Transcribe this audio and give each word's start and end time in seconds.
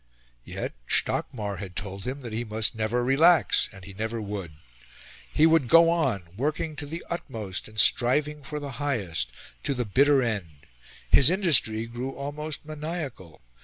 Yet 0.45 0.73
Stockmar 0.89 1.57
had 1.59 1.75
told 1.75 2.05
him 2.05 2.21
that 2.21 2.33
he 2.33 2.43
must 2.43 2.73
"never 2.73 3.03
relax," 3.03 3.69
and 3.71 3.85
he 3.85 3.93
never 3.93 4.19
would. 4.19 4.53
He 5.31 5.45
would 5.45 5.67
go 5.67 5.91
on, 5.91 6.23
working 6.35 6.75
to 6.77 6.87
the 6.87 7.05
utmost 7.07 7.67
and 7.67 7.79
striving 7.79 8.41
for 8.41 8.59
the 8.59 8.71
highest, 8.81 9.29
to 9.61 9.75
the 9.75 9.85
bitter 9.85 10.23
end. 10.23 10.65
His 11.11 11.29
industry 11.29 11.85
grew 11.85 12.15
almost 12.15 12.65
maniacal. 12.65 13.41